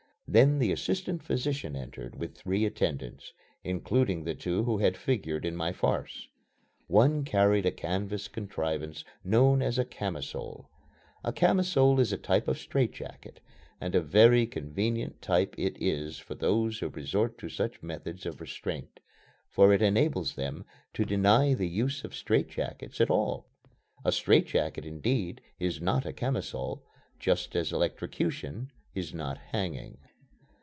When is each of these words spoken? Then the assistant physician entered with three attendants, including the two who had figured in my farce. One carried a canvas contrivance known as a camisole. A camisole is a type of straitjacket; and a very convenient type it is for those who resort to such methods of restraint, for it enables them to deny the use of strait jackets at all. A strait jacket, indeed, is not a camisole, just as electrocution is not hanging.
Then 0.33 0.59
the 0.59 0.71
assistant 0.71 1.21
physician 1.23 1.75
entered 1.75 2.15
with 2.17 2.37
three 2.37 2.63
attendants, 2.63 3.33
including 3.65 4.23
the 4.23 4.33
two 4.33 4.63
who 4.63 4.77
had 4.77 4.95
figured 4.95 5.45
in 5.45 5.57
my 5.57 5.73
farce. 5.73 6.25
One 6.87 7.25
carried 7.25 7.65
a 7.65 7.71
canvas 7.71 8.29
contrivance 8.29 9.03
known 9.25 9.61
as 9.61 9.77
a 9.77 9.83
camisole. 9.83 10.69
A 11.25 11.33
camisole 11.33 11.99
is 11.99 12.13
a 12.13 12.17
type 12.17 12.47
of 12.47 12.57
straitjacket; 12.57 13.41
and 13.81 13.93
a 13.93 13.99
very 13.99 14.45
convenient 14.47 15.21
type 15.21 15.53
it 15.57 15.75
is 15.81 16.17
for 16.19 16.35
those 16.35 16.79
who 16.79 16.87
resort 16.87 17.37
to 17.39 17.49
such 17.49 17.83
methods 17.83 18.25
of 18.25 18.39
restraint, 18.39 19.01
for 19.49 19.73
it 19.73 19.81
enables 19.81 20.35
them 20.35 20.63
to 20.93 21.03
deny 21.03 21.53
the 21.53 21.67
use 21.67 22.05
of 22.05 22.15
strait 22.15 22.47
jackets 22.47 23.01
at 23.01 23.09
all. 23.11 23.49
A 24.05 24.13
strait 24.13 24.47
jacket, 24.47 24.85
indeed, 24.85 25.41
is 25.59 25.81
not 25.81 26.05
a 26.05 26.13
camisole, 26.13 26.85
just 27.19 27.53
as 27.53 27.73
electrocution 27.73 28.71
is 28.95 29.13
not 29.13 29.37
hanging. 29.37 29.97